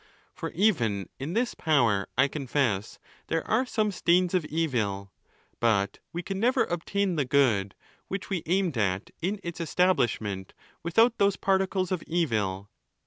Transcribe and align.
For 0.33 0.49
even 0.55 1.09
in 1.19 1.33
this 1.33 1.53
power, 1.53 2.07
I 2.17 2.27
confess 2.27 2.97
there 3.27 3.47
are 3.47 3.67
some 3.67 3.91
stains 3.91 4.33
of 4.33 4.45
evil; 4.45 5.11
but 5.59 5.99
we 6.11 6.23
can 6.23 6.39
never 6.39 6.63
obtain 6.63 7.17
the 7.17 7.23
good 7.23 7.75
which 8.07 8.27
we 8.27 8.41
aimed 8.47 8.79
at 8.79 9.11
in 9.21 9.39
its 9.43 9.61
establishment 9.61 10.55
without 10.81 11.19
those 11.19 11.35
particles 11.35 11.91
of 11.91 12.01
evil. 12.07 12.71